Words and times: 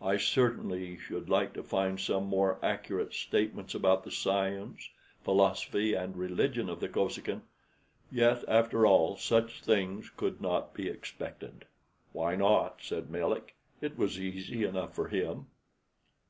I 0.00 0.16
certainly 0.16 0.96
should 0.96 1.28
like 1.28 1.52
to 1.52 1.62
find 1.62 2.00
some 2.00 2.24
more 2.24 2.58
accurate 2.62 3.12
statements 3.12 3.74
about 3.74 4.02
the 4.02 4.10
science, 4.10 4.88
philosophy, 5.22 5.92
and 5.92 6.16
religion 6.16 6.70
of 6.70 6.80
the 6.80 6.88
Kosekin; 6.88 7.42
yet, 8.10 8.42
after 8.48 8.86
all, 8.86 9.18
such 9.18 9.60
things 9.60 10.08
could 10.16 10.40
not 10.40 10.72
be 10.72 10.88
expected." 10.88 11.66
"Why 12.14 12.34
not?" 12.34 12.78
said 12.80 13.10
Melick; 13.10 13.56
"it 13.82 13.98
was 13.98 14.18
easy 14.18 14.64
enough 14.64 14.94
for 14.94 15.08
him." 15.08 15.48